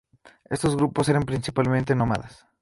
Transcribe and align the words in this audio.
Estos 0.49 0.75
grupos 0.75 1.09
eran 1.09 1.25
principalmente 1.25 1.93
nómadas. 1.93 2.47